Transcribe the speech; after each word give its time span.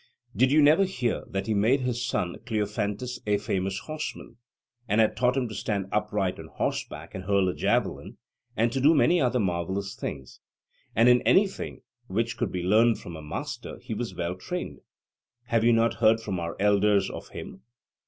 Did 0.35 0.51
you 0.51 0.63
never 0.63 0.83
hear 0.85 1.25
that 1.27 1.45
he 1.45 1.53
made 1.53 1.81
his 1.81 2.03
son 2.03 2.35
Cleophantus 2.47 3.19
a 3.27 3.37
famous 3.37 3.77
horseman; 3.81 4.37
and 4.87 4.99
had 4.99 5.11
him 5.11 5.15
taught 5.15 5.33
to 5.35 5.53
stand 5.53 5.89
upright 5.91 6.39
on 6.39 6.47
horseback 6.47 7.13
and 7.13 7.25
hurl 7.25 7.47
a 7.49 7.53
javelin, 7.53 8.17
and 8.57 8.71
to 8.71 8.81
do 8.81 8.95
many 8.95 9.21
other 9.21 9.39
marvellous 9.39 9.95
things; 9.95 10.39
and 10.95 11.07
in 11.07 11.21
anything 11.21 11.83
which 12.07 12.35
could 12.35 12.51
be 12.51 12.63
learned 12.63 12.97
from 12.97 13.15
a 13.15 13.21
master 13.21 13.77
he 13.77 13.93
was 13.93 14.15
well 14.15 14.33
trained? 14.35 14.79
Have 15.49 15.63
you 15.63 15.71
not 15.71 15.93
heard 15.93 16.19
from 16.19 16.39
our 16.39 16.55
elders 16.59 17.07
of 17.11 17.29
him? 17.29 17.61